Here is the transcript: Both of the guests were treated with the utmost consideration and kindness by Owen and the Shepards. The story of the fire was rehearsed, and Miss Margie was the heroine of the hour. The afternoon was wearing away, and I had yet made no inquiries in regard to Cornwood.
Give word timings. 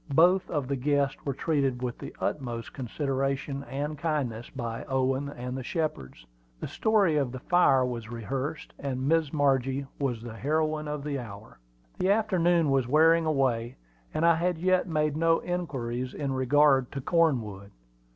Both 0.15 0.49
of 0.49 0.67
the 0.67 0.75
guests 0.75 1.23
were 1.23 1.35
treated 1.35 1.83
with 1.83 1.99
the 1.99 2.15
utmost 2.19 2.73
consideration 2.73 3.63
and 3.65 3.99
kindness 3.99 4.49
by 4.49 4.83
Owen 4.85 5.29
and 5.29 5.55
the 5.55 5.61
Shepards. 5.61 6.25
The 6.59 6.67
story 6.67 7.17
of 7.17 7.31
the 7.31 7.37
fire 7.37 7.85
was 7.85 8.09
rehearsed, 8.09 8.73
and 8.79 9.07
Miss 9.07 9.31
Margie 9.31 9.85
was 9.99 10.23
the 10.23 10.35
heroine 10.37 10.87
of 10.87 11.03
the 11.03 11.19
hour. 11.19 11.59
The 11.99 12.09
afternoon 12.09 12.71
was 12.71 12.87
wearing 12.87 13.27
away, 13.27 13.75
and 14.11 14.25
I 14.25 14.33
had 14.33 14.57
yet 14.57 14.87
made 14.87 15.15
no 15.15 15.39
inquiries 15.43 16.15
in 16.15 16.33
regard 16.33 16.91
to 16.93 17.01
Cornwood. 17.01 17.69